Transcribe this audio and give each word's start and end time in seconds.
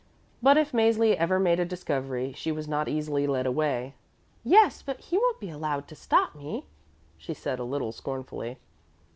But 0.41 0.57
if 0.57 0.71
Mäzli 0.71 1.15
ever 1.15 1.39
made 1.39 1.59
a 1.59 1.63
discovery, 1.63 2.33
she 2.33 2.51
was 2.51 2.67
not 2.67 2.87
easily 2.89 3.27
led 3.27 3.45
away. 3.45 3.93
"Yes, 4.43 4.81
but 4.81 4.99
he 4.99 5.15
won't 5.15 5.39
be 5.39 5.51
allowed 5.51 5.87
to 5.89 5.95
stop 5.95 6.33
me," 6.33 6.65
she 7.19 7.35
said 7.35 7.59
a 7.59 7.63
little 7.63 7.91
scornfully. 7.91 8.57